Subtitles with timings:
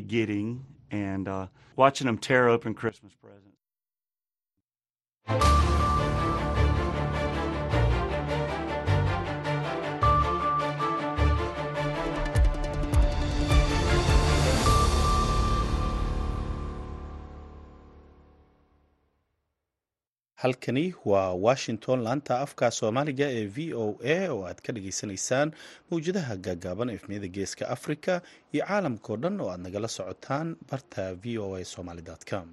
[0.00, 1.46] getting and uh,
[1.76, 3.54] watching them tear open Christmas presents.
[20.44, 25.48] Halkani waa washington laanta afka soomaaliga ee v o a oo aad ka dhageysanaysaan
[25.90, 28.12] mawjadaha gaagaaban efmiyada geeska africa
[28.54, 32.46] iyo caalamkao dhan oo aad nagala socotaan barta v o a somaly com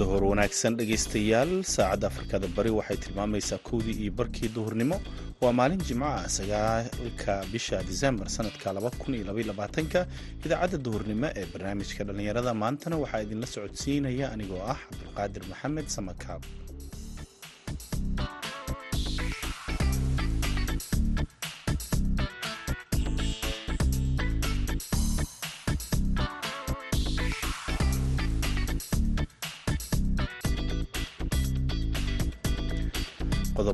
[0.00, 4.96] duhur wanaagsan dhegaystayaal saacadda afrikada bari waxay tilmaamaysaa kowdii iyo barkii duhurnimo.
[5.40, 10.00] Waa maalin jimco ah sagaalka bisha disembar sanadka labakuniyoabayabaatanka
[10.44, 12.52] idaacadda duhurnimo ee barnaamijka dhallinyarada.
[12.62, 16.42] Maantana waxaa idinla socodsiinaya anigoo ah cabdulqaadir maxamed samakaab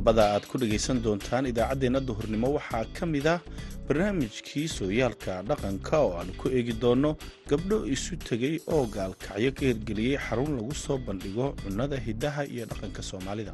[0.02, 3.38] qodobada aad ku dhagaysan doontaan idaacaddeenna duhurnimo waxaa ka mid ah
[3.86, 7.10] barnaamijkii sooyaalka dhaqanka oo aan ku eegi doonno
[7.50, 13.02] gabdho isu tegay oo gaalkacyo ka hirgeliyey xarun lagu soo bandhigo cunnada hiddaha iyo dhaqanka
[13.10, 13.52] soomaalida.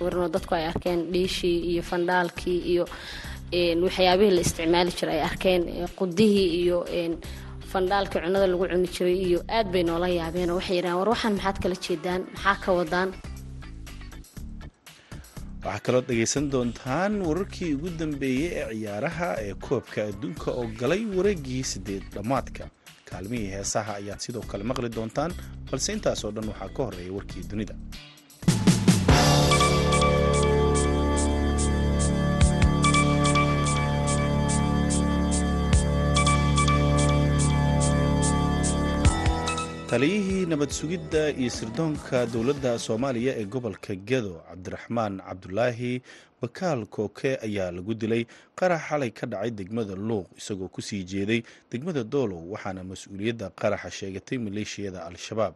[0.00, 2.84] Warno dadku ay arkeen dhiishii iyo fandhaalkii iyo
[3.84, 5.62] waxyaabihii la isticmaali jiray ay arkeen
[5.98, 6.78] qudihii iyo
[7.72, 10.50] fandhaalkii cunnada lagu cuni jiray iyo aad bay noola yaabeen.
[10.50, 12.20] Oo waxay yidhahaan war waxaan maxaad kala jeedaan?
[12.34, 13.08] Maxaa ka wadaan
[15.64, 21.62] waxaa kaloo dhegaysan doontaan wararkii ugu dambeeyey ee ciyaaraha ee koobka adduunka oo galay wareegii
[21.72, 22.64] sideed dhammaadka.
[23.10, 25.32] Kaalmihii heesaha ayaad sidoo kale maqli doontaan
[25.70, 27.74] balse intaasoo dhan waxaa ka horreeya warkii dunida
[39.90, 46.02] taliyihii nabad sugidda iyo sirdoonka dowladda soomaaliya ee gobolka gedo cabdiraxmaan cabdulaahi
[46.42, 48.22] bakaal kooke ayaa lagu dilay
[48.58, 51.40] qarax xalay ka dhacay degmada luuq isagoo ku sii jeeday
[51.72, 55.54] degmada doolow waxaana mas'uuliyadda qaraxa sheegatay maleeshiyada al-shabaab.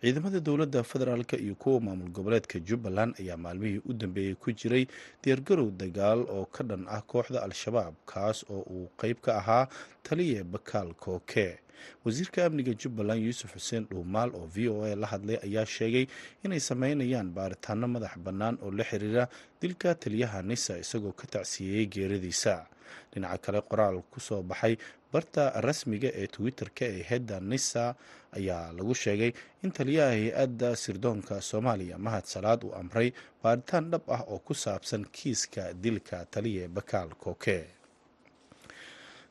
[0.00, 4.86] Ciidamada dowladda federaalk iyo kuwa maamul goboleedka jubbaland ayaa maalmihii u dambeeyey ku jiray
[5.22, 9.68] diyaargarow dagaal oo ka dhan ah kooxda al-shabaab kaas oo uu qeyb ka ahaa
[10.02, 11.58] taliya bakaal kooke
[12.04, 16.06] wasiirka amniga jubbaland yuusuf xuseen dhuumaal oo v o a la hadlay ayaa sheegay
[16.44, 19.28] inay sameynayaan baaritaano madax bannaan oo la xiriira
[19.60, 22.66] dilka taliyaha nisa isagoo ka tacsiyeeyey geeradiisa.
[23.12, 24.76] Dhinaca kale qoraal ku soo baxay
[25.12, 27.94] barta rasmiga ee twitter-ka ee hedda nisa
[28.38, 29.32] ayaa lagu sheegay
[29.64, 33.12] in taliyaha hay'adda sirdoonka soomaaliya mahad salaad uu amray
[33.42, 37.58] baaritaan dhab ah oo ku saabsan kiiska dilka taliya bakaal kooke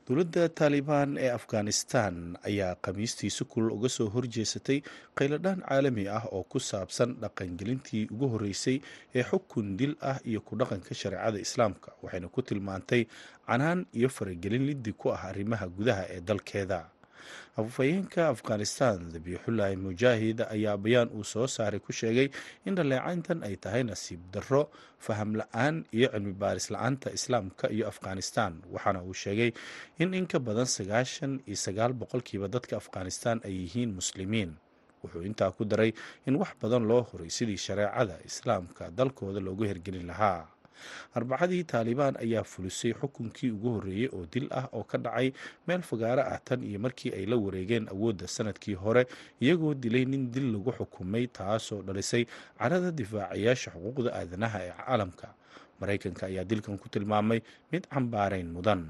[0.07, 4.79] dowladda taalibaan ee afghanistan ayaa khamiistii si kulul uga soo horjeesatay
[5.17, 8.77] qayladhaan caalami ah oo ku saabsan dhaqangelintii ugu horreysay
[9.15, 13.03] ee xukun dil ah iyo ku dhaqanka shareecada islaamka waxayna ku tilmaantay
[13.47, 16.79] canaan iyo faragelin liddi ku ah arrimaha gudaha ee dalkeeda
[17.57, 22.29] afhayeenka afghanistan dabiixullaahi mujaahid ayaa bayaan uu soo saaray ku sheegay
[22.69, 24.69] in dhaleecayntan ay tahay nasiib darro
[25.01, 28.61] faham la'aan iyo cilmi baaris la'aanta islaamka iyo afghanistan.
[28.73, 29.51] Waxaana uu sheegay
[29.97, 34.53] in in ka badan sagaashan iyo sagaal boqolkiiba dadka afghanistan ay yihiin muslimiin.
[35.01, 35.93] Wuxuu intaa ku daray
[36.29, 40.45] in wax badan loo horay sidii shareecada islaamka dalkooda loogu hergelin lahaa
[41.17, 45.31] arbacadii taalibaan ayaa fulisay xukunkii ugu horreeyey oo dil ah oo ka dhacay
[45.67, 49.03] meel fagaaro ah tan iyo markii ay la wareegeen awoodda sannadkii hore
[49.41, 52.23] iyagoo dilay nin dil lagu xukumay taasoo dhalisay
[52.59, 55.27] carada difaacayaasha xuquuqda aadanaha ee caalamka.
[55.81, 57.39] Maraykanka ayaa dilkan ku tilmaamay
[57.71, 58.81] mid cambaarayn mudan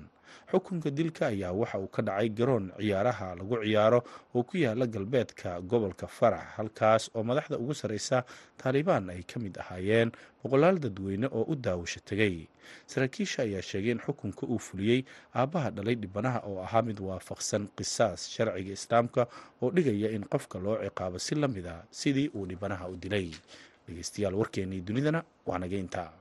[0.51, 3.99] xukunka dilka ayaa waxa uu ka dhacay garoon ciyaaraha lagu ciyaaro
[4.35, 8.23] oo ku yaalla galbeedka gobolka farax halkaas oo madaxda ugu sarreysa
[8.57, 10.11] taalibaan ay ka mid ahaayeen
[10.43, 12.47] boqolaal dadweyne oo u daawasho tegay
[12.85, 15.03] saraakiisha ayaa sheegay in xukunka uu fuliyey
[15.35, 19.27] aabbaha dhalay dhibanaha oo ahaa mid waafaqsan qisaas sharciga islaamka
[19.61, 23.29] oo dhigaya in qofka loo ciqaabo si la mid a sidii uu dhibanaha u dilay.
[23.87, 26.11] Dhegeystayaal warkeennii dunidana waa naga intaa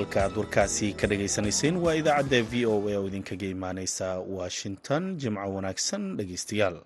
[0.00, 4.08] halka aad warkaasi ka dhagaysanayseen waa idaacadda v o a oo idinkaga imaaneysa
[4.38, 6.78] washington jimco wanaagsan dhegeystayaal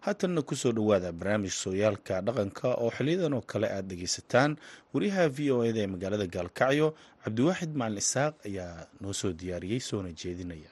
[0.00, 4.56] haatanna ku soo dhowaada barnaamij sooyaalka dhaqanka oo xiliyadan oo kale aad dhegeysataan
[4.94, 6.94] wariyaha v o eda ee magaalada gaalkacyo
[7.24, 10.70] cabdiwaaxid macalin isaaq ayaa noo soo diyaariyey soona jeedinaya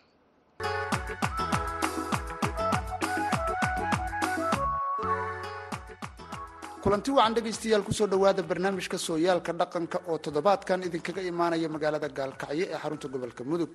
[6.83, 12.65] kulanti wacan dhegaystayaal ku soo dhowaada barnaamijka sooyaalka dhaqanka oo toddobaadkan idinkaga imaanaya magaalada gaalkacyo
[12.67, 13.71] ee xarunta gobolka mudug.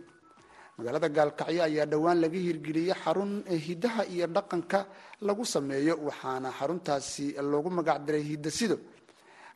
[0.77, 4.79] Magaalada gaalkacyo ayaa dhowaan laga hirgeliyey xarun hidaha iyo dhaqanka
[5.21, 8.77] lagu sameeyo waxaana xaruntaasi loogu magacdiray hidasido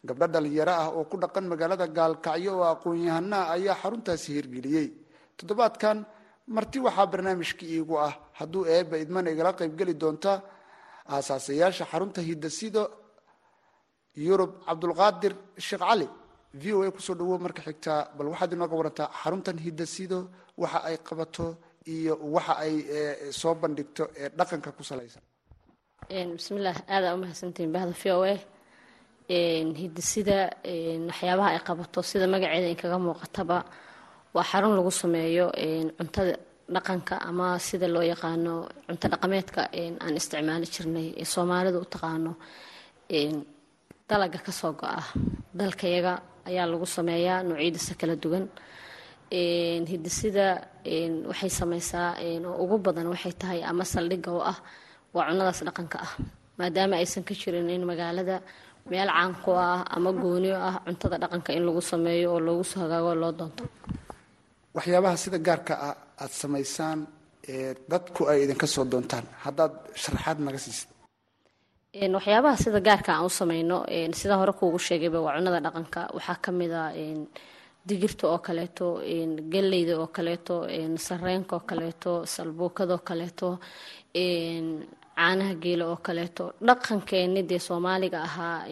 [0.07, 4.87] gabdho dhalinyaro ah oo ku dhaqan magaalada gaalkacyo oo aqoon-yahanaa ayaa xaruntaasi hirgeliyey
[5.37, 5.97] toddobaadkan
[6.55, 8.13] marti waxaa barnaamijka iigu ah.
[8.39, 10.31] Hadduu eeba idmana igala qaybgeli doonta
[11.09, 12.83] aasaasayaasha xarunta hidasido
[14.25, 15.33] yurub cabdulqaadir
[15.67, 16.07] sheekh cali
[16.61, 20.19] v o a ku soo dhawo marka xigtaa bal waxaad inooga warantaa xaruntan hidasido
[20.61, 21.45] waxa ay qabato
[21.93, 22.73] iyo waxa ay
[23.41, 25.23] soo bandhigto ee dhaqanka ku salaysan.
[26.39, 28.35] Bismillaah aadaa umahadsantihiin bahda v o a.
[29.81, 30.37] Hidasida
[31.09, 33.57] waxyaabaha ay qabato sida magaceeda inkaga muuqataba
[34.35, 35.45] waa xarun lagu sameeyo
[35.97, 36.33] cuntada
[36.75, 38.53] dhaqanka ama sida loo yaqaano
[38.87, 39.61] cunto dhaqameedka
[40.03, 42.31] aan isticmaali jirnay ee soomaalida u taqaano
[44.09, 45.03] dalaga ka soo go-a.
[45.57, 46.13] Dalkayaga
[46.47, 48.45] ayaa lagu sameeyaa noocyadiisa kala duwan.
[49.91, 50.47] Hidasida
[51.29, 52.09] waxay sameysaa
[52.63, 54.57] ugu badan waxay tahay ama saldhigga oo ah
[55.13, 56.11] waa cunadaas dhaqanka ah.
[56.57, 58.41] Maadaama aysan ka jirin in magaalada
[58.89, 63.11] meel caanku ah ama gooniyo ah cuntada dhaqanka in lagu sameeyo oo loogu soo hagaago
[63.21, 63.63] loo doonto.
[64.75, 66.99] Waxyaabaha sida gaarka ah aada samaysaan
[67.91, 70.89] dadku ay idinka soo doontaan haddaad sharaxaad naga siisid
[72.01, 76.01] waxyaabaha sida gaarka aan u sameyno sida hore kuugu sheegayba waa cunada dhaqanka.
[76.13, 76.93] Waxaa ka mid a
[77.87, 79.01] digirta oo kaleeto
[79.51, 80.67] galleyda oo kaleeto
[80.97, 83.59] sareenka oo kaleeto salbuukada oo kaleeto
[84.13, 86.53] caanaha geela oo kaleeto.
[86.61, 88.65] Dhaqankeeni dee soomaaliga ahaa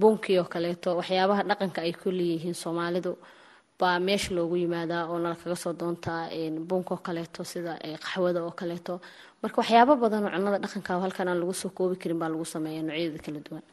[0.00, 0.96] bunkii oo kaleeto.
[0.96, 3.18] Waxyaabaha dhaqanka ay ku leeyihiin soomaalidu
[3.78, 6.28] baa meesha loogu yimaadaa oo nala kaga soo doontaa
[6.68, 9.00] bunka oo kaleeto sida qaxwada oo kaleeto
[9.42, 12.82] marka waxyaabo badan oo cunada dhaqanka halkan aan lagu soo koobi karin baa lagu sameeya
[12.88, 13.64] noocyada kala duwan.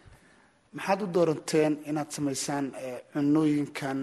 [0.77, 2.65] Maxaad u dooranteen inaad samaysaan
[3.13, 3.99] cunooyinkan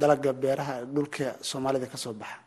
[0.00, 2.38] dalaga beeraha dhulka soomaalida ka soo baxa?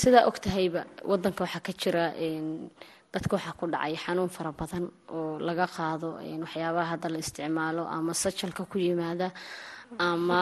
[0.00, 2.04] Sidaa ogtahayba wadanka waxaa ka jira
[3.12, 4.84] dadka waxaa ku dhacay xanuun fara badan
[5.16, 6.08] oo laga qaado
[6.44, 9.28] waxyaabaha hadda la isticmaalo ama sajalka ku yimaada
[10.08, 10.40] ama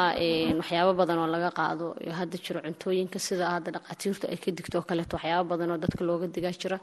[0.61, 1.87] waxyaabo badan oo laga qaado.
[2.19, 6.03] Hadda jiro cuntooyinka sida hadda dhaqaatiirtu ay ka digto oo kaleeto waxyaabo badan oo dadka
[6.09, 6.79] looga digaa jira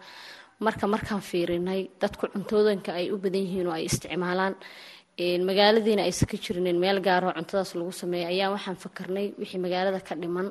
[0.65, 4.55] marka markaan fiirinay dadku cuntooyinka ay u badan yihiin oo ay isticmaalaan
[5.49, 10.15] magaaladiina aysan ka jirinin meel gaaroo cuntadaas lagu sameeya ayaa waxaan fakarnay wixii magaalada ka
[10.21, 10.47] dhiman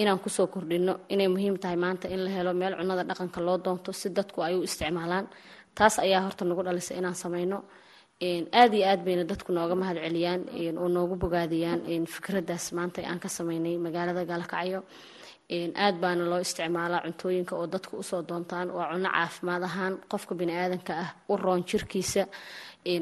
[0.00, 3.58] inaan ku soo kordhino inay muhiim tahay maanta in la helo meel cunada dhaqanka loo
[3.64, 5.26] doonto si dadku ay u isticmaalaan.
[5.76, 7.58] Taas ayaa horta nagu dhalisay inaan sameyno
[8.60, 10.40] aada iyo aad bayna dadku nooga mahad celiyaan
[10.82, 11.80] oo noogu bogaadiyaan
[12.14, 14.80] fikraddaas maanta aan ka sameynay magaalada gaalkacyo
[15.84, 20.32] aad baana loo isticmaalaa cuntooyinka oo dadku u soo doontaan waa cunno caafimaad ahaan qofka
[20.40, 22.22] biniaadanka ah u roon jirkiisa.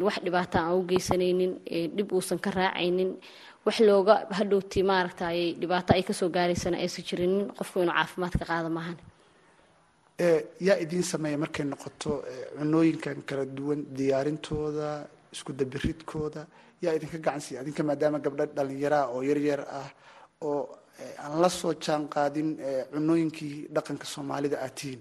[0.07, 1.53] Wax dhibaata aan u geysanaynin
[1.97, 3.11] dhib uusan ka raacaynin
[3.67, 8.45] wax looga hadhowti maaragtay dhibaato ay ka soo gaaraysana aysan jirinin qofku inuu caafimaad ka
[8.51, 8.99] qaada maahan
[10.67, 12.11] yaa idiin sameeya markay noqoto
[12.59, 14.89] cunooyinkan kala duwan diyaarintooda
[15.35, 16.43] isku dabiridkooda
[16.85, 19.89] yaa idinka gacansiiya adinka maadaama gabdho dhalinyaraa oo yaryar ah
[20.49, 20.61] oo
[21.25, 22.49] aan la soo jaan qaadin
[22.95, 25.01] cunooyinkii dhaqanka soomaalida aad tihiin.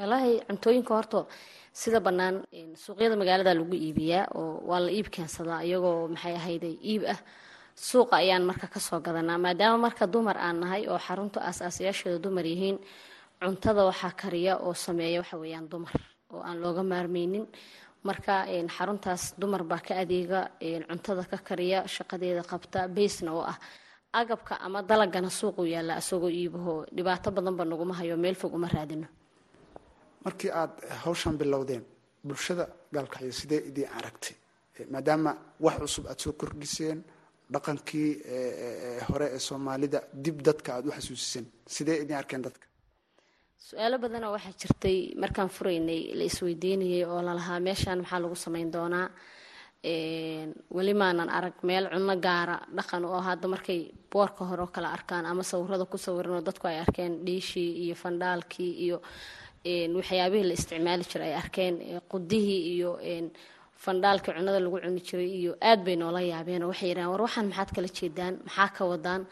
[0.00, 1.18] Wallaahi cuntooyinka horta
[1.80, 2.36] sida bannaan
[2.84, 7.18] suuqyada magaalada lagu iibiyaa oo waa la iib keensadaa iyagoo maxay ahayday iib ah
[7.78, 12.44] suuqa ayaan marka ka soo gadanaa maadaama marka dumar aan nahay oo xarunta aasaasayaasheeda dumar
[12.46, 12.78] yihiin
[13.40, 15.94] cuntada waxaa kariya oo sameeya waxa weeyaan dumar
[16.34, 17.46] oo aan looga maarmeynin.
[18.02, 20.40] Marka xaruntaas dumar baa ka adeega
[20.88, 23.58] cuntada ka kariya shaqadeeda qabta beysna oo ah
[24.12, 29.06] agabka ama dalagana suuqu yaalla isagoo iibaho dhibaato badanba naguma hayo meel fog uma raadino.
[30.24, 30.72] Markii aad
[31.04, 31.84] hawshan bilowdeen
[32.26, 34.34] bulshada gaalkacyo sidee idiin aragtay?
[34.92, 35.30] Maadaama
[35.60, 36.98] wax cusub aada soo kordhiseen
[37.52, 38.10] dhaqankii
[39.08, 42.66] hore ee soomaalida dib dadka aada u xasuusiseen sidee idiin arkeen dadka?
[43.68, 49.08] Su'aalo badanoo waxaa jirtay markaan furaynay la isweydiinayay oo lalahaa meeshaan maxaa lagu sameyn doonaa
[50.76, 53.80] weli maanan arag meel cunno gaara dhaqan oo hadda markay
[54.12, 58.72] boorka hore oo kale arkaan ama sawirada ku sawiranoo dadku ay arkeen dhiishii iyo fandhaalkii
[58.84, 58.98] iyo
[59.98, 61.74] waxyaabihii la isticmaali jira ay arkeen
[62.10, 62.90] qudihii iyo
[63.84, 66.62] fandhaalkii cunada lagu cuni jiray iyo aad bay noola yaabeen.
[66.62, 68.34] Oo waxay yidhahan war waxaan maxaad kala jeedaan?
[68.46, 69.22] Maxaa ka wadaan?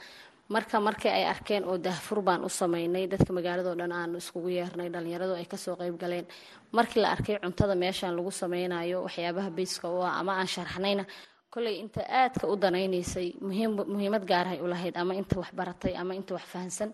[0.48, 4.88] Marka markii ay arkeen oo daahfur baan u sameynay dadka magaalado dhan aanu iskugu yeernay
[4.94, 6.26] dhalinyaradu ay ka soo qeyb galeen.
[6.72, 11.04] Markii la arkay cuntada meeshaan lagu sameynayo waxyaabaha beyska u ah ama aan sharxnayna
[11.50, 13.28] koley inta aadka u danaynaysay
[13.90, 16.90] muhiimad gaarahay u lahayd ama inta wax baratay ama inta wax fahansan.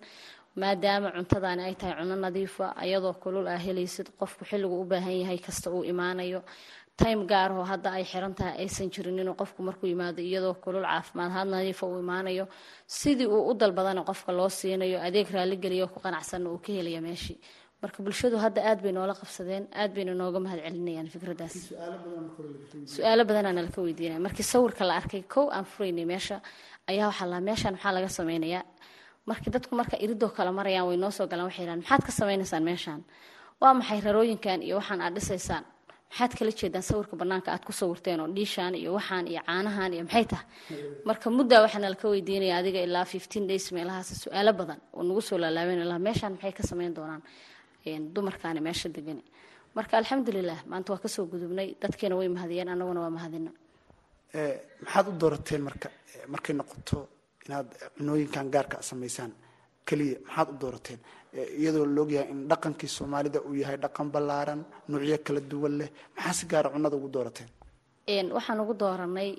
[0.56, 5.38] Maadaama cuntadaani ay tahay cuno nadiifa ayadoo kulul aa helaysid qofku xilligu u baahan yahay
[5.38, 6.40] kasta uu imaanayo
[7.02, 11.30] time gaarahoo hadda ay xiran tahay aysan jirin inuu qofku markuu yimaado iyadoo kulul caafimaad
[11.36, 12.44] had nadiifa uu imaanayo
[12.86, 17.38] sidii uu u dalbadana qofka loo siinayo adeeg raaligeliyo ku qanacsanna uu ka helaya meeshii
[17.82, 21.54] marka bulshadu hadda aad bay noola qabsadeen aad bayna nooga mahad celinayaan fikradaas.
[22.94, 26.36] Su'aalo badanaa nalaka weydiinaya markii sawirka la arkay kow aan furaynay meesha
[26.90, 28.64] ayaa waxaa laa meeshaan maxaa laga sameynayaa
[29.30, 32.62] markii dadku marka iridoo kale marayaan way noo soo galaan waxay yidhahan maxaad ka sameynaysaan
[32.70, 33.00] meeshaan?
[33.60, 35.64] Waa maxay rarooyinkan iyo waxaan aad dhisaysaan
[36.12, 40.02] maxaad kala jeedaan sawirka banaanka aad ku sawirteen oo dhiishaan iyo waxaan iyo caanahan iyo
[40.06, 40.46] maxay tahay?
[41.08, 45.38] Marka muddaa waxaa nalaka weydiinaya adiga ilaa fifteen days meelahaas su'aalo badan oo nagu soo
[45.42, 47.22] laalaaben ilaa meeshaan maxay ka sameyn doonaan
[48.14, 49.22] dumarkaani meesha degani
[49.76, 53.50] marka alxamdulilah maanta waa ka soo gudubnay dadkeena way mahadiyeen annaguna waa mahadina
[54.84, 55.88] maxaad u doorateen marka
[56.32, 56.96] markay noqoto
[57.46, 59.32] inaad cunooyinkan gaarka a samaysaan
[59.88, 60.98] keliya maxaad u doorateen?
[61.60, 66.44] Iyadoo laogyahay in dhaqankii soomaalida uu yahay dhaqan ballaaran nuucyo kala duwan leh maxaa si
[66.50, 67.48] gaara cunada ugu doorateen?
[68.36, 69.30] Waxaan ugu dooranay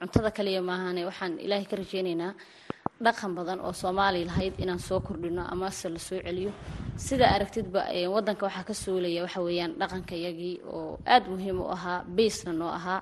[0.00, 2.32] cuntada kaliya maahane waxaan ilaahay ka rajeynaynaa
[3.04, 6.52] dhaqan badan oo soomaali lahayd inaan soo kordhino amase la soo celiyo.
[6.96, 7.80] Sida aragtidba
[8.14, 12.68] wadanka waxaa ka suulaya waxa weeyaan dhaqanka yagii oo aada muhiim u ahaa baysna noo
[12.78, 13.00] ahaa.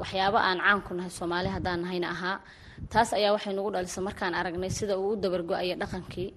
[0.00, 2.36] Waxyaabo aan caan ku nahay soomaali haddaan nahayna ahaa
[2.90, 6.28] taas ayaa waxay nagu dhalisa markaan aragnay sida uu u dabargo-aya dhaqankii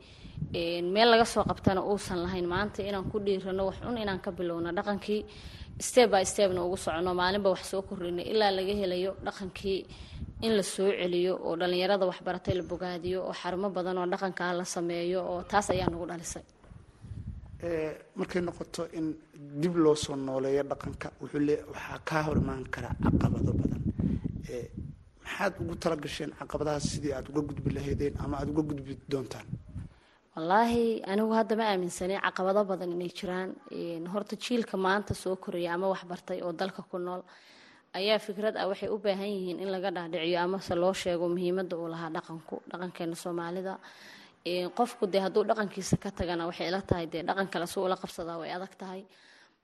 [0.93, 2.45] meel laga soo qabtana uusan lahayn.
[2.53, 4.69] Maanta inaan ku dhiirano wax un inaan ka bilowno.
[4.77, 5.21] Dhaqankii
[5.79, 7.11] step by stepna ugu socono.
[7.13, 9.79] Maalinba wax soo kordhino ilaa laga helayo dhaqankii
[10.45, 14.65] in la soo celiyo oo dhallinyarada waxbaratay la bogaadiyo oo xarumo badan oo dhaqankaa la
[14.65, 16.43] sameeyo oo taas ayaa nagu dhalisay.
[18.15, 19.15] Markay noqoto in
[19.61, 23.81] dib loo soo nooleeyo dhaqanka wuxuu le waxaa kaa hor imaan kara caqabado badan
[25.25, 29.47] maxaad ugu talagasheen caqabadahaas sidii aada uga gudbi lahaydeen ama aada uga gudbi doontaan?
[30.35, 33.49] Wallaahi anigu hadda ma aaminsanay caqabado badan inay jiraan.
[34.13, 37.21] Horta jiilka maanta soo koraya ama waxbartay oo dalka ku nool
[37.99, 41.87] ayaa fikrad ah waxay u baahan yihiin in laga dhaadhiciyo amase loo sheego muhiimada uu
[41.93, 43.73] lahaa dhaqanku dhaqankeena soomaalida.
[44.77, 48.37] Qofku dee hadduu dhaqankiisa ka tagana waxay ila tahay dee dhaqan kale suu ula qabsadaa
[48.41, 49.01] way adag tahay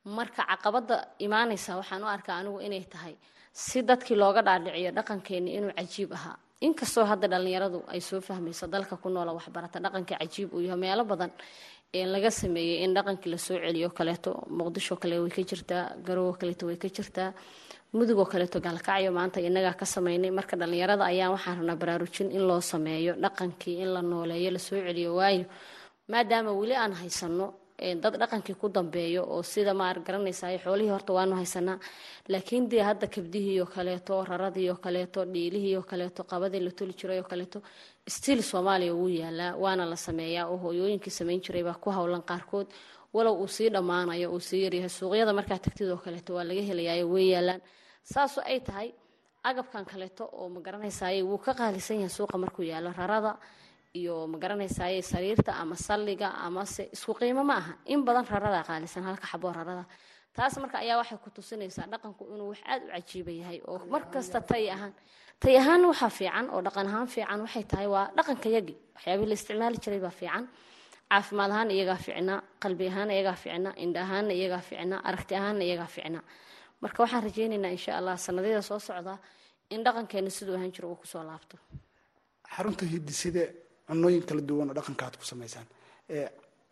[0.05, 3.15] marka caqabada imaanaysa waxaan u arkaa anigu inay tahay
[3.53, 6.37] si dadkii looga dhaadhiciyo dhaqankeeni inuu cajiib ahaa.
[6.61, 11.03] Inkastoo hadda dhallinyaradu ay soo fahmayso dalka ku noola waxbarata dhaqanka cajiib uu yahay meelo
[11.05, 11.31] badan
[12.13, 16.65] laga sameeyey in dhaqankii la soo celiyo kaleeto muqdisho kale way ka jirtaa garowo kaleeto
[16.67, 17.33] way ka jirtaa
[17.93, 22.61] mudugoo kaleeto gaalkacyo maanta inagaa ka sameynay marka dhallinyarada ayaan waxaan rabnaa baraarujin in loo
[22.61, 25.45] sameeyo dhaqankii in la nooleeyo la soo celiyo waayo
[26.11, 27.45] maadaama weli aan haysano
[28.03, 31.79] dad dhaqankii ku dambeeyo oo sida maar garanaysaay xoolihii horta waanu haysanaa.
[32.29, 37.61] Laakiin dee hadda kabdihiioo kaleeto raradiioo kaleeto dhiilihiioo kaleeto qabadii la toli jirayoo kaleeto
[38.09, 40.47] stiil soomaaliya wuu yaalaa waana la sameeyaa.
[40.47, 42.67] Oo hooyooyinkii samayn jiray baa ku howlan qaarkood.
[43.13, 47.09] Walow uu sii dhammaanayo uu sii yaryahay suuqyada markaa tagtid oo kaleeto waa laga helayaayo
[47.09, 47.61] way yaalaan
[48.03, 48.89] saasu ay tahay
[49.43, 53.35] agabkan kaleeto oo ma garanaysaay wuu ka qaalisan yahay suuqa markuu yaalo rarada
[53.99, 59.03] iyo ma garanaysaay sariirta ama salliga amase isku qiimo ma aha in badan rarada qaalisan
[59.03, 59.85] halka xaboo rarada.
[60.35, 64.39] Taas marka ayaa waxay ku tusinaysaa dhaqanku inuu wax aada u cajiiba yahay oo markasta
[64.41, 64.93] tay ahaan.
[65.39, 69.33] Tay ahaan waxaa fiican oo dhaqan ahaan fiican waxay tahay waa dhaqanka yagi waxyaabihii la
[69.39, 70.43] isticmaali jiray baa fiican.
[71.11, 75.89] Caafimaad ahaan iyagaa ficnaa qalbi ahaan iyagaa ficnaa indha ahaanna iyagaa ficnaa aragti ahaanna iyagaa
[75.95, 76.23] ficnaa
[76.81, 79.13] marka waxaan rajeynaynaa insha allah sanadyada soo socda
[79.75, 81.57] in dhaqankeena siduu ahaan jiro uu ku soo laabto.
[82.55, 83.43] Xarunta hidisida
[83.91, 85.67] cunooyin kala duwan oo dhaqanka aad ku samaysaan.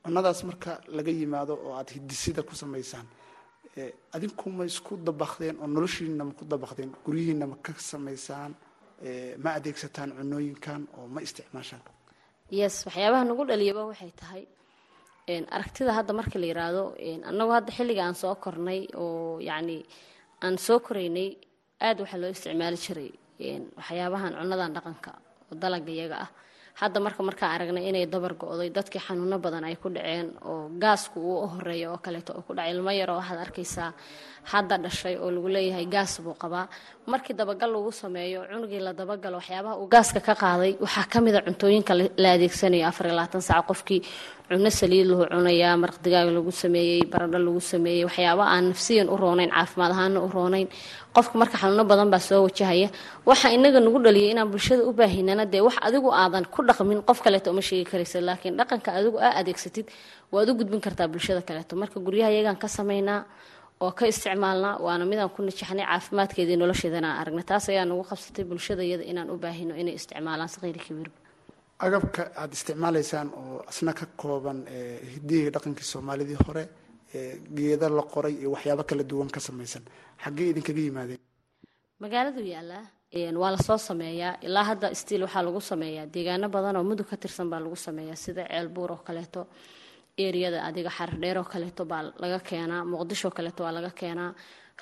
[0.04, 3.08] Cunadaas marka laga yimaado oo aad hidisida ku samaysaan
[4.16, 8.52] adinku ma isku dabakdeen oo noloshiina ma ku dabakdeen guryihiina ma ka samaysaan
[9.44, 11.82] ma adeegsataan cunooyinkan oo ma isticmaashaan.
[12.60, 14.44] Yes waxyaabaha nagu dhaliyaba waxay tahay.
[15.56, 16.84] Aragtida hadda marka la yiraahdo
[17.30, 19.78] annagu hadda xilliga aan soo kornay oo yacni
[20.44, 21.30] aan soo koraynay
[21.86, 23.12] aada waxaa loo isticmaali jiray
[23.78, 25.12] waxyaabahan cunadan dhaqanka
[25.52, 26.30] oo dalaga iyaga ah
[26.80, 31.20] hadda marka markaa aragnay inay dabar go-day dadkii xanuuno badan ay ku dhaceen oo gaasku
[31.20, 33.92] uu horreeya oo kaleeto oo ku dhacay ilmo yaroo waxaad arkaysaa
[34.52, 36.66] hadda dhashay oo lagu leeyahay gaas buu qabaa
[37.14, 41.36] markii dabagal lagu sameeyo cunugii la dabagalo waxyaabaha uu gaaska ka qaaday waxaa ka mid
[41.36, 43.66] a cuntooyinka la adeegsanayo afar iyo labaatan saac.
[43.70, 44.02] Qofkii
[44.50, 49.16] cuno saliid lahu cunayaa maraq digaag lagu sameeyey baradho lagu sameeyey waxyaaba aan nafsiyan u
[49.18, 50.68] roonayn caafimaad ahaana u roonayn.
[51.16, 52.90] Qofka marka xanuuno badan baa soo wajahaya.
[53.26, 57.20] Waxa inaga nagu dhaliyay inaan bulshada u baahinana dee wax adigu aadan ku dhaqmin qof
[57.26, 59.86] kaleeto uma sheegi karaysa laakiin dhaqanka adigu aa adeegsatid
[60.34, 61.76] waad u gudbin kartaa bulshada kaleeto.
[61.82, 63.26] Marka guryaha iyagaan ka samaynaa
[63.86, 68.46] oo ka isticmaalnaa waana midaan ku najaxnay caafimaadkeedii nolosheedana aan aragna taas ayaa nagu qabsatay
[68.50, 71.18] bulshada iyada inaan u baahino inay isticmaalaan saqiiri kabiirba
[71.88, 74.60] agabka aada isticmaalaysaan oo asna ka kooban
[75.14, 76.64] hidihii dhaqankii soomaalidii hore
[77.58, 79.84] geeda la qoray iyo waxyaabo kala duwan ka samaysan.
[80.24, 81.20] Xaggee idinkaga yimaadeen?
[82.04, 82.84] Magaaladu yaalaa
[83.42, 84.34] waa la soo sameeyaa.
[84.48, 86.06] Ilaa hadda stiil waxaa lagu sameeyaa.
[86.14, 89.42] Deegaano badan oo mudug ka tirsan baa lagu sameeyaa sida ceelbuur oo kaleeto
[90.28, 94.32] eriyada adiga xaradheer oo kaleeto baa laga keenaa muqdisho kaleeto waa laga keenaa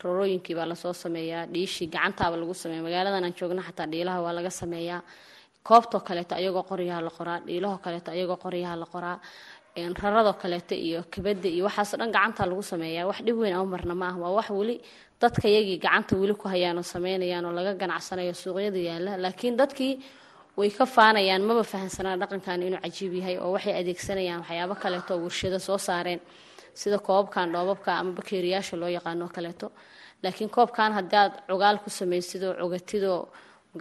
[0.03, 4.34] rorooyinkii baa la soo sameeyaa dhiishii gacantaaba lagu sameeya magaaladan aan joogna xataa dhiilaha waa
[4.38, 5.01] laga sameeyaa.
[5.67, 9.17] Koobtoo kaleeto ayagoo qoryaha la qoraa dhiilahoo kaleeto ayagoo qoryaha la qoraa
[10.03, 13.06] raradoo kaleeto iyo kabada iyo waxaasoo dhan gacanta lagu sameeyaa.
[13.10, 14.75] Wax dhib weyn ama marna ma ah waa wax weli
[15.22, 19.94] dadka yagii gacanta weli ku hayaan oo sameynayaan oo laga ganacsanayo suuqyada yaalla laakiin dadkii
[20.57, 25.59] way ka faanayaan maba fahansanaa dhaqankan inuu cajiib yahay oo waxay adeegsanayaan waxyaabo kaleeto warshado
[25.67, 26.19] soo saareen
[26.81, 29.67] sida koobabkan dhoobabka ama bakeeriyaasha loo yaqaano kaleeto.
[30.23, 33.21] Laakiin koobkan haddaad cugaal ku samaysid oo cogatidoo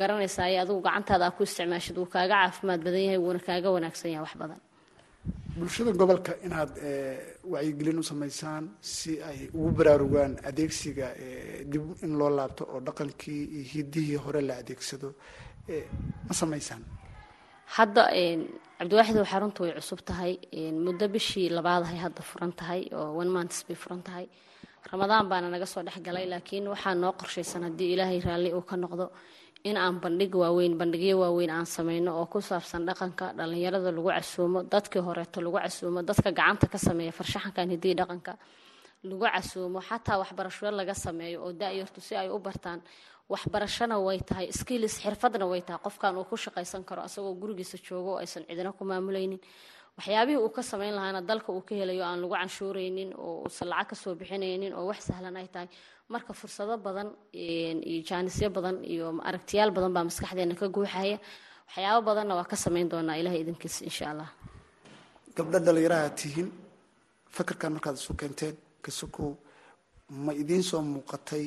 [0.00, 4.24] garanaysaay adigu gacantaada aa ku isticmaashid wuu kaaga caafimaad badan yahay wuuna kaaga wanaagsan yahay
[4.26, 4.60] wax badan.
[5.58, 6.70] Bulshada gobolka inaad
[7.52, 11.06] wacyigelin u samaysaan si ay ugu baraarugaan adeegsiga
[11.72, 15.08] dib in loo laabto oo dhaqankii iyo hidihii hore la adeegsado
[16.28, 16.82] ma samaysaan?
[17.76, 18.02] Hadda
[18.78, 20.32] cabdiwaaxid oo xaruntu way cusub tahay.
[20.84, 24.26] Muddo bishii labaadahay hadda furan tahay oo one months bay furan tahay.
[24.92, 28.76] Ramadaan baana naga soo dhex galay laakiin waxaa noo qorshaysan haddii ilaahay raalli uu ka
[28.76, 29.06] noqdo
[29.68, 34.62] in aan bandhig waaweyn bandhigyo waaweyn aan sameyno oo ku saabsan dhaqanka dhalinyarada lagu casuumo
[34.62, 38.32] dadkii horeeto lagu casuumo dadka gacanta ka sameeya farshaxankan hidii dhaqanka
[39.08, 42.78] lagu casuumo xataa waxbarasho laga sameeyo oo da-yartu si ay u bartaan
[43.32, 45.80] waxbarashona way tahay skills xirfadna way tahay.
[45.86, 49.40] Qofkan uu ku shaqaysan karo asagoo gurigiisa joogo oo aysan cidina ku maamulaynin
[49.98, 53.88] waxyaabihii uu ka samayn lahaana dalka uu ka helayo aan lagu canshuuraynin oo uusan lacag
[53.90, 55.68] ka soo bixinaynin oo wax sahlan ay tahay.
[56.08, 61.18] Marka fursado badan iyo jaanisyo badan iyo aragtiyaal badan baa maskaxdeena ka guuxaya.
[61.66, 64.30] Waxyaabo badanna waa ka samayn doonaa ilaha idinkiis insha allah
[65.36, 66.48] gabdho dhalinyaraha tihiin
[67.36, 69.34] fakarkan markaad isu keenteen kasukow
[70.24, 71.44] ma idiin soo muuqatay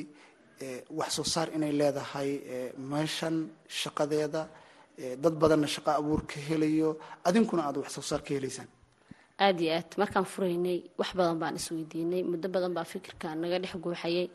[0.98, 2.30] wax soo saar inay leedahay
[2.92, 3.36] meeshan
[3.80, 4.42] shaqadeeda
[5.22, 6.90] dad badanna shaqo abuur ka helayo.
[7.24, 8.68] Adinkuna aad wax soo saar ka helaysaan
[9.44, 9.90] aada iyo aad.
[10.00, 14.28] Markaan furaynay wax badan baan isweydiinay muddo badan baa fikirka naga dhex guuxayay.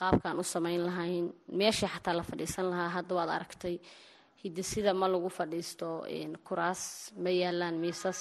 [0.00, 1.26] Qaabkaan u samayn lahayn.
[1.58, 3.76] Meeshii xataa la fadhiisan lahaa hadda waad aragtay.
[4.42, 5.88] Hidisida ma lagu fadhiisto
[6.46, 6.82] kuraas
[7.22, 8.20] ma yaalaan miisas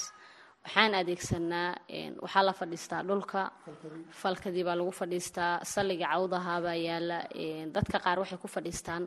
[0.66, 1.72] waxaan adeegsanaa
[2.24, 3.42] waxaa la fadhiistaa dhulka.
[4.22, 7.18] Falkadii baa lagu fadhiistaa salliga cawdaha baa yaalla
[7.76, 9.04] dadka qaar waxay ku fadhiistaan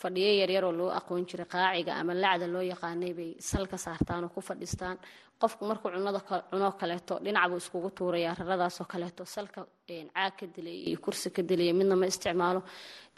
[0.00, 4.30] fadhiyo yaryar oo loo aqoon jiray qaaciga ama lacda loo yaqaanay bay salka saartaan oo
[4.34, 4.96] ku fadhiistaan
[5.40, 9.22] qofku markuu cunada cunoo kaleeto dhinac buu iskugu tuurayaa raradaasoo kaleeto.
[9.34, 12.60] Salka caag ka dilaya iyo kursi ka dilaya midna ma isticmaalo.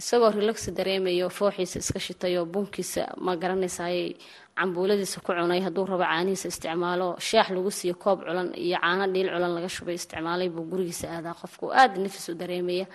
[0.01, 4.17] Isagoo relaxi dareemayo fooxiisa iska shitayo bunkiisa ma garanaysayay
[4.59, 7.09] cambuuladiisa ku cunay hadduu rabo caanihiisa isticmaalo.
[7.29, 11.35] Sheex lagu siiyo koob culan iyo caano dhiil culan laga shubay isticmaalay buu gurigiisa aadaa.
[11.41, 12.87] Qofku aada nafis u dareemaya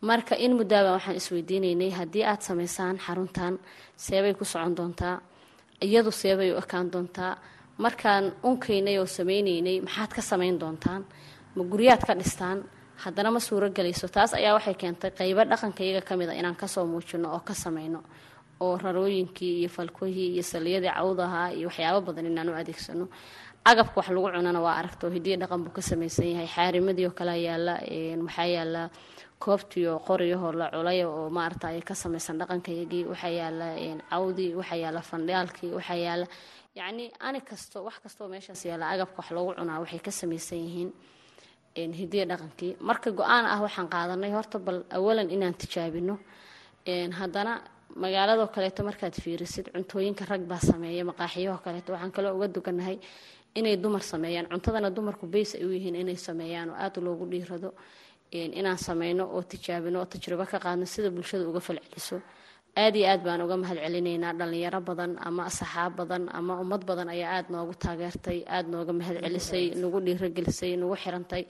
[0.00, 3.58] marka in muddaaba waxaan isweydiinaynay haddii aad samaysaan xaruntan
[3.96, 5.16] seebay ku socon doontaa
[5.82, 7.36] iyadu seebay u ekaan doontaa.
[7.78, 11.02] Markaan unkaynay oo sameynaynay maxaad ka samayn doontaan?
[11.54, 12.58] Ma guryaad ka dhistaan?
[13.04, 16.66] Haddana ma suuro gelayso taas ayaa waxay keentay qaybo dhaqankayaga ka mid a inaan ka
[16.66, 18.02] soo muujino oo ka samayno
[18.60, 23.06] oo rarooyinkii iyo falkohii iyo saliyadii cawdahaa iyo waxyaabo badan inaan u adeegsano.
[23.64, 27.34] Agabka wax lagu cunana waa aragto hidiya dhaqan buu ka samaysan yahay xaarimadii oo kale
[27.46, 27.74] yaalla
[28.26, 28.82] waxaa yaalla
[29.44, 33.66] koobtiyo qoriyahoo la culay oo maarata ay ka samaysan dhaqankayagii waxaa yaalla
[34.10, 36.26] cawdii waxaa yaalla fandhaalkii waxaa yaalla
[36.78, 40.90] yacni ani kasto wax kastoo meeshaas yaalla agabka wax loogu cunaa waxay ka samaysan yihiin
[42.00, 42.76] hidiya dhaqankii.
[42.80, 46.18] Marka go'aan ah waxaan qaadanay horta bal awalan inaan tijaabino.
[47.18, 47.52] Haddana
[47.96, 52.98] magaaladoo kaleeto markaad fiirisid cuntooyinka rag baa sameeya maqaaxiyahoo kaleeto waxaan kaloo uga duganahay
[53.54, 54.46] inay dumar sameeyaan.
[54.50, 57.74] Cuntadana dumarku bays ay u yihiin inay sameeyaan oo aada loogu dhiirado
[58.32, 62.16] inaan sameyno oo tijaabino oo tajribo ka qaadno sida bulshada uga falceliso
[62.76, 67.08] aad iyo aad baan uga mahad celinaynaa dhalinyaro badan ama asxaab badan ama ummad badan
[67.14, 71.42] ayaa aada noogu taageertay aada nooga mahad celisay nagu dhiirogelisay nagu xirantay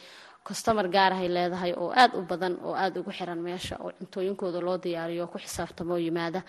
[0.46, 4.78] customar gaarahay leedahay oo aada u badan oo aada ugu xiran meesha oo cuntooyinkooda loo
[4.84, 6.40] diyaariyo ku xisaabtamo oo yimaada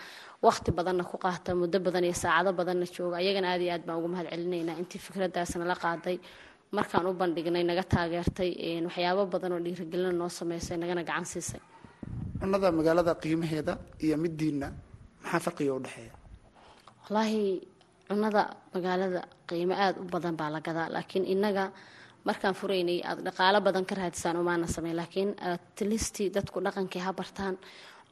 [0.46, 3.98] waqti badanna ku qaata muddo badan iyo saacado badanna jooga ayagana aad iyo aad baan
[4.00, 4.28] ugu mahad
[4.82, 6.18] intii fikradaasna la qaaday
[6.77, 8.51] markaan u bandhignay naga taageertay
[8.88, 11.62] waxyaabo badan oo dhiirigelina noo sameysay nagana gacan siisay.
[12.39, 13.73] Cunnada magaalada qiimaheeda
[14.05, 14.67] iyo midiina
[15.23, 16.13] maxaa farqiga u dhexeeya?
[17.03, 17.41] Wallaahi
[18.08, 18.41] cunnada
[18.73, 21.63] magaalada qiimo aada u badan baa la gadaa laakiin innaga
[22.27, 27.55] markaan furaynay aada dhaqaalo badan ka raadisaan umaana sameyn laakiin atlisti dadku dhaqankii ha bartaan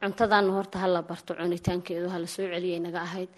[0.02, 3.30] cuntadaana horta ha la barto cunitaankeedu ha la soo celiyay naga ahayd.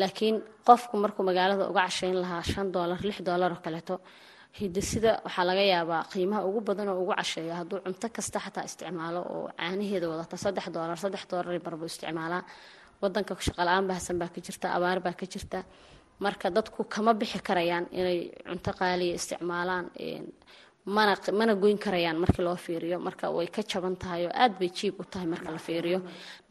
[0.00, 0.36] Laakiin
[0.68, 3.94] qofku markuu magaalada uga cashayn lahaa shan doolar lix doolar oo kaleeto
[4.60, 9.20] hidasida waxaa laga yaabaa qiimaha ugu badan oo ugu casheeya hadduu cunto kasta xataa isticmaalo
[9.34, 12.42] oo caanaheeda wadata saddex doolar saddex doolar barbuu isticmaalaa.
[13.02, 15.58] Wadanka shaqala-aan baahsan baa ka jirta abaar baa ka jirta.
[16.24, 19.86] Marka dadku kama bixi karayaan inay cunto qaaliya isticmaalaan
[20.96, 22.96] mana mana goyn karayaan markii loo fiiriyo.
[23.06, 25.98] Marka way ka jaban tahay oo aad bay jiib u tahay marka la fiiriyo.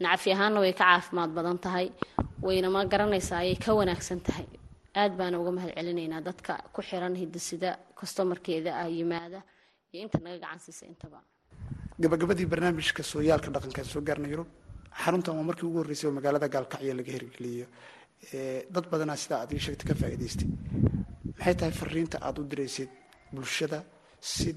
[0.04, 1.86] Nacfi ahaanna way ka caafimaad badan tahay
[2.46, 4.46] wayna ma garanaysaa ayay ka wanaagsan tahay
[5.02, 9.40] aad baana uga mahad celinaynaa dadka ku xiran hidasida kostomarkeeda ah yimaada
[9.92, 11.18] iyo inta naga gacan siisa intaba.
[12.02, 14.48] Gabagabadii barnaamijka sooyaalka dhaqankaan soo gaarna yurub
[15.02, 17.66] xaruntan waa markii ugu horreysay oo magaalada gaalkacyo laga hirgeliyo
[18.74, 20.48] dad badanaa sidaa aad ii sheegtay ka faa'iidaystay.
[21.38, 22.90] Maxay tahay fariinta aada u diraysid
[23.34, 23.78] bulshada
[24.20, 24.48] si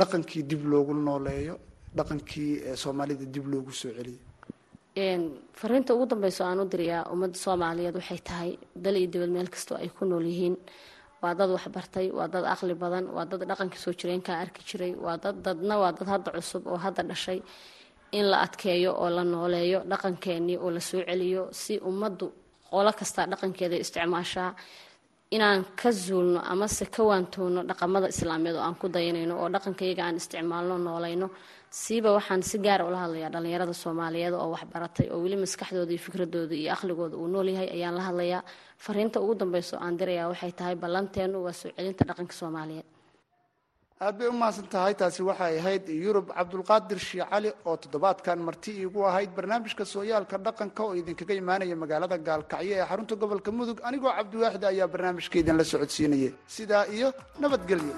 [0.00, 1.54] dhaqankii dib loogu nooleeyo
[1.98, 2.50] dhaqankii
[2.82, 4.20] soomaalida dib loogu soo celiyo
[4.96, 8.50] fariinta ugu dambeyso aan u dirayaa ummadda soomaaliyeed waxay tahay
[8.84, 10.56] dal iyo dibad meel kastoo ay ku nool yihiin.
[11.22, 15.16] Waa dad waxbartay waa dad aqli badan waa dad dhaqanka soo jireenkaa arki jiray waa
[15.16, 17.40] dad dadna waa dad hadda cusub oo hadda dhashay
[18.12, 22.26] in la adkeeyo oo la nooleeyo dhaqankeenii oo la soo celiyo si ummaddu
[22.70, 24.50] qolo kastaa dhaqankeeda isticmaashaa
[25.36, 30.16] inaan ka zuulno amase ka waantoono dhaqamada islaamiyeed oo aan ku dayanayno oo dhaqankayaga aan
[30.20, 31.26] isticmaalno noolayno
[31.80, 36.54] siiba waxaan si gaara ula hadlayaa dhallinyarada soomaaliyeed oo waxbaratay oo weli maskaxdooda iyo fikradooda
[36.62, 38.42] iyo aqligooda uu noolyahay ayaan la hadlayaa.
[38.84, 42.86] Fariinta ugu dambeyso aan dirayaa waxay tahay ballanteenu waa soo celinta dhaqanka soomaaliyeed
[44.06, 48.70] aad bay u mahadsan tahay taasi waxay ahayd yurub cabdulqaadir shii cali oo toddobaadkan marti
[48.82, 53.78] iigu ahayd barnaamijka sooyaalka dhaqanka oo idinkaga imaanaya magaalada gaalkacyo ee xarunta gobolka mudug.
[53.88, 56.32] Anigoo cabdiwaaxid ayaa barnaamijka idinla socodsiinayay.
[56.56, 57.08] Sidaa iyo
[57.42, 57.94] nabadgelyo.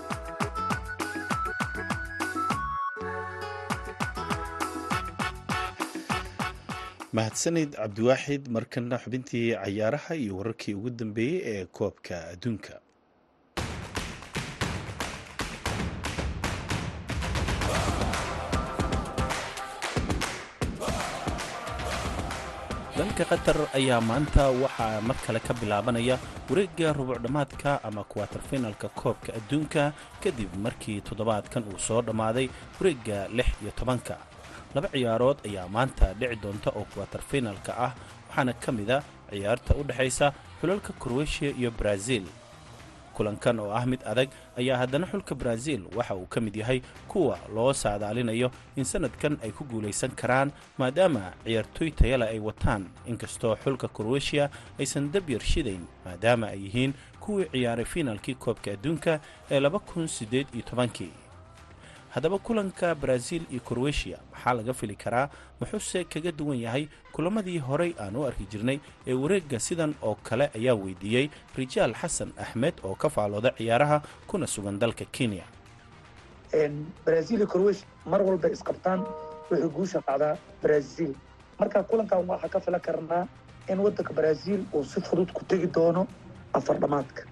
[7.17, 12.75] Mahadsanid cabdiwaaxid markana xubintii cayaaraha iyo wararkii ugu dambeeyey ee koobka adduunka
[22.99, 26.17] dalka qatar ayaa maanta waxaa mar kale ka bilaabanaya
[26.51, 32.47] wareegga rubucdhammaadka ama kuwaterfinalka koobka adduunka kadib markii toddobaadkan uu soo dhammaaday
[32.79, 34.17] wareegga lix iyo tobanka.
[34.75, 37.93] Laba ciyaarood ayaa maanta dhici doonta oo kuwaterfinalka ah
[38.31, 38.99] waxaana ka mid a
[39.31, 40.27] ciyaarta u dhexaysa
[40.61, 42.25] xulalka kroweshiya iyo brazil
[43.17, 47.39] kulankan oo ah mid adag ayaa haddana xulka brazil waxa uu ka mid yahay kuwa
[47.55, 52.87] loo saadaalinayo in sanadkan ay ku guulaysan karaan maadaama ciyaartooy tayale ay wataan.
[53.07, 59.61] Inkastoo xulka kroweshiya aysan dabyar shidayn maadaama ay yihiin kuwii ciyaaray fiinaalkii koobka adduunka ee
[59.61, 61.13] laba kun siddeed iyo tobankii
[62.15, 65.29] haddaba kulanka brazil iyo kroweshiya maxaa laga fili karaa
[65.61, 70.51] muxuuse kaga duwan yahay kulamadii horey aan u arki jirnay ee wareegga sidan oo kale
[70.59, 75.43] ayaa weydiiyey rijaal xasan axmed oo ka faalooda ciyaaraha kuna sugan dalka kenya.
[78.07, 79.01] Mar walba isqabtaan
[79.51, 81.15] wuxuu guusha qacdaa brazil.
[81.59, 83.27] Marka kulankan waxaa ka filan karnaa
[83.69, 86.07] in waddanka brazil uu si fudud ku tegi doono
[86.53, 87.23] afar dhammaadka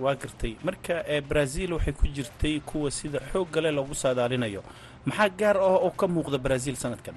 [0.00, 0.56] waa gartay.
[0.64, 4.62] Marka brazil waxay ku jirtay kuwa sida xoog gale loogu saadaalinayo.
[5.06, 7.14] Maxaa gaar ah oo ka muuqda brazil sanadkan?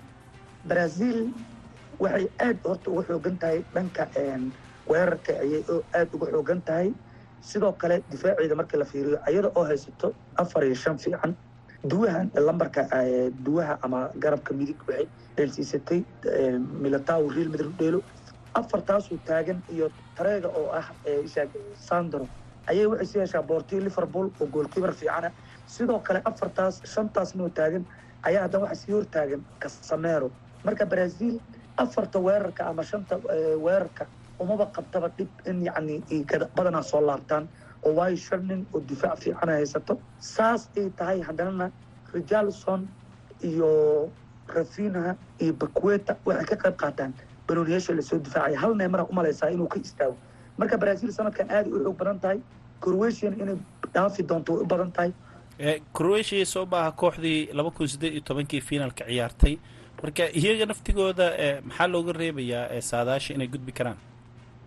[0.65, 1.31] Brazil
[1.99, 4.07] waxay aad horta uga xoogan tahay dhanka
[4.87, 5.63] weerarka ayay
[5.95, 6.89] aad uga xoogan tahay.
[7.41, 11.35] Sidoo kale difaaceeda marka la fiiriyo ayada oo haysato afar iyo shan fiican.
[11.85, 12.87] Duwahan lambarka
[13.45, 16.01] duwaha ama garabka midig waxay dheelsiisatay
[16.83, 18.01] militao real madrid dheelo
[18.53, 20.89] afartaasuu taagan iyo tareega oo ah
[21.87, 22.27] sandro
[22.71, 25.29] ayay waxay sii heshaa boortii liverpool oo goolkiibar fiicana.
[25.65, 27.85] Sidoo kale afartaas shantaas noo taagan.
[28.27, 30.29] Ayaa haddana waxaa sii hortaagan casamero
[30.65, 31.35] marka brazil
[31.77, 33.15] afarta weerarka ama shanta
[33.65, 34.07] weerarka
[34.39, 35.95] umaba qabtaba dhib in yacni
[36.57, 37.45] badanaa soo laabtaan
[37.85, 39.93] oo waayo shan nin oo difaac fiicana haysato.
[40.17, 41.71] Saas ay tahay haddanana
[42.13, 42.81] rijalson
[43.49, 43.69] iyo
[44.55, 47.13] rafinaha iyo bakweta waxay ka qayb qaataan.
[47.47, 50.17] Banooniyaasha la soo difaacaya hal neemara umalaysaa inuu ka istaago
[50.57, 52.39] marka brazil sanadkan aad u xoog badan tahay
[52.81, 53.57] crowetian inay
[53.93, 55.11] dhaafi doonto way u badan tahay.
[55.93, 59.57] Croatia soo maaha kooxdii laba kun sideed iyo tobankii finaalka ciyaartay.
[60.03, 61.25] Marka iyaga naftigooda
[61.65, 63.97] maxaa looga reebayaa saadaasha inay gudbi karaan?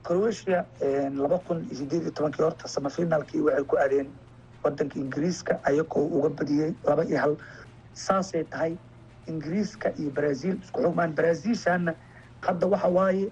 [0.03, 0.65] Croatia
[1.23, 4.09] laba kun iyo sideed iyo tobankii horta samafinaalkii waxay ku aadeen
[4.65, 7.37] wadanka ingiriiska ayagoo uga badiyey laba iyo hal.
[7.95, 8.75] Saasay tahay
[9.29, 10.57] ingiriiska iyo brazil.
[10.65, 11.95] Isku xugmaan brazilshana
[12.41, 13.31] hadda waxa waaye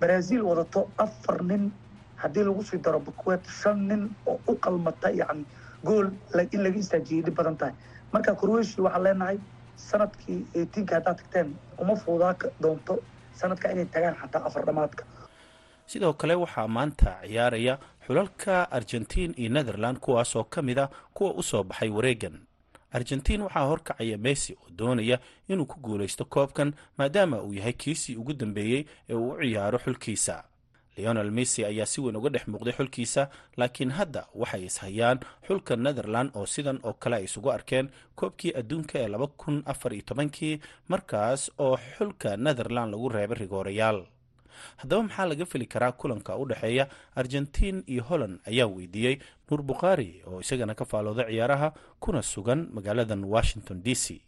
[0.00, 1.72] brazil wadato afar nin.
[2.16, 5.44] Haddii lagu sii daro bukwet shan nin oo u qalmata yani
[5.84, 6.08] gool
[6.52, 7.74] in laga istaajiyay dhib badan tahay.
[8.12, 9.38] Marka croatia waxaan leenahay
[9.76, 12.98] sannadkii eightiinka haddaad tagteen uma fuudaa doonto
[13.34, 15.04] sanadka inay tagaan xataa afar dhamaadka.
[15.86, 21.42] Sidoo kale waxaa maanta ciyaaraya xulalka argentiin iyo netherland kuwaasoo ka mid a kuwa u
[21.42, 22.40] soo baxay wareegan
[22.92, 25.18] argentiin waxaa horkacaya messi oo doonaya
[25.48, 30.44] inuu ku guulaysto koobkan maadaama uu yahay kiisii ugu dambeeyey ee uu u ciyaaro xulkiisa.
[30.96, 36.30] Leonel messi ayaa si weyn uga dhex muuqday xulkiisa laakiin hadda waxay ishayaan xulka netherland
[36.34, 40.60] oo sidan oo kale ay isugu arkeen koobkii adduunka ee laba kun afar iyo tobankii
[40.88, 44.06] markaas oo xulka netherland lagu reebay rigoorayaal
[44.76, 48.40] haddaba maxaa laga feli karaa kulanka u dhexeeya argentiin iyo holland?
[48.46, 49.16] Ayaa weydiiyey
[49.50, 54.20] nuur bukhaari oo isagana ka faalooda ciyaaraha kuna sugan magaaladan washington d c.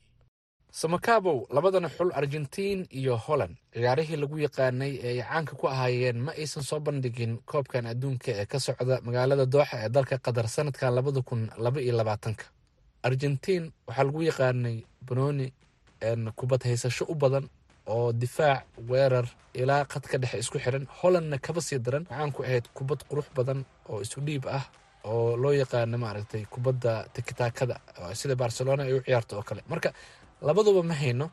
[0.70, 3.56] Samakabow labadana xul argentiin iyo holland.
[3.72, 8.46] Ciyaarihii lagu yaqaanay ee ay caanka ku ahaayeen ma aysan soo bandhigin koobkan adduunka ee
[8.46, 12.44] ka socda magaalada dooxa ee dalka qatar sanadkan labada kun laba iyo labaatanka.
[13.02, 15.52] Argentiin waxaa lagu yaqaanay banooni
[16.36, 17.48] kubad haysasho u badan
[17.94, 19.26] oo difaac weerar
[19.60, 20.84] ilaa khadka dhexe isku xiran.
[21.00, 22.04] Hollandna kaba sii daran.
[22.10, 24.64] Waxaan ku ahayd kubad qurux badan oo isu dhiib ah
[25.04, 27.76] oo loo yaqaano maaragtay kubadda tikitaakada.
[28.20, 29.62] Sida barcelona ay u ciyaarto oo kale.
[29.70, 29.90] Marka
[30.46, 31.26] labaduba ma hayno.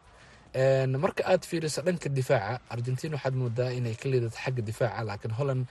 [1.04, 5.64] Marka aad fiiriso dhanka difaaca argentiin waxaad moodaa inay ka liidato xagga difaaca laakiin holland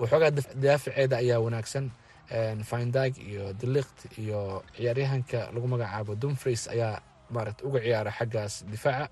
[0.00, 0.30] waxoogaa
[0.64, 1.86] daafaceeda ayaa wanaagsan.
[2.70, 7.00] Findag iyo delikt iyo ciyaaryahanka lagu magacaabo dumfries ayaa
[7.30, 9.06] maaragta uga ciyaara xaggaas difaaca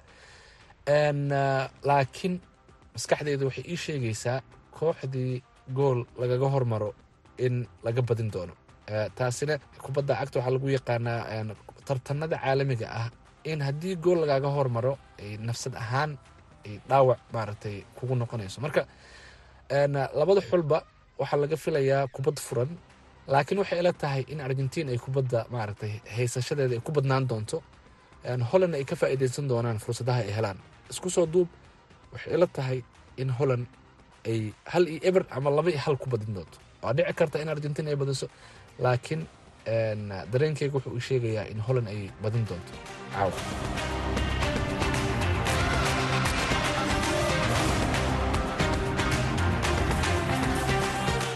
[1.89, 2.35] laakiin
[2.95, 4.39] maskaxdeyda waxay ii sheegaysaa
[4.79, 5.43] kooxdii
[5.77, 6.91] gool lagaga hormaro
[7.39, 8.55] in laga badin doono.
[9.17, 11.55] Taasina kubadda cagta waxaa lagu yaqaanaa
[11.87, 13.09] tartanada caalamiga ah
[13.45, 14.93] in haddii gool lagaaga hormaro
[15.49, 16.11] nafsad ahaan
[16.89, 18.59] dhaawac maaragtay kugu noqonayso.
[18.65, 18.83] Marka
[20.19, 20.79] labada xulba
[21.21, 22.71] waxaa laga filayaa kubad furan
[23.33, 27.59] laakiin waxay ila tahay in argentiin ay kubadda maaragtay haysashadeeda ay ku badnaan doonto.
[28.51, 30.59] Holland ay ka faa'iidaysan doonaan fursadaha ay helaan
[30.93, 31.49] isku soo duub
[32.13, 32.79] waxay ila tahay
[33.23, 33.67] in holland
[34.31, 34.41] ay
[34.73, 37.89] hal iyo eber ama laba iyo hal ku badin doonto waa dhici karta in argentiin
[37.93, 38.27] ay badiso
[38.85, 39.23] laakiin
[40.33, 42.73] dareenkeyga wuxuu ii sheegayaa in holland ay badin doonto.
[43.13, 43.33] Caawa.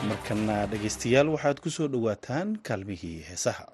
[0.09, 3.67] Markana dhegaystayaal waxaad ku soo dhowaataan kaalmihii heesaha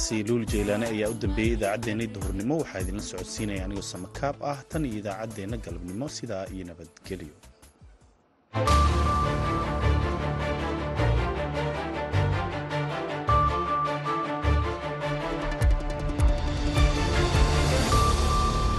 [0.00, 4.84] codkaasi luul jeylaane ayaa u dambeeyey idaacaddeenna duhurnimo waxaa idinla socodsiinaya anigoo samakaab ah tan
[4.88, 7.34] iyo idaacaddeenna galabnimo sidaa iyo nabadgelyo